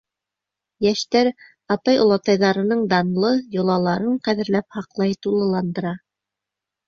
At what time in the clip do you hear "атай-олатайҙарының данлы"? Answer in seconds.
1.75-3.29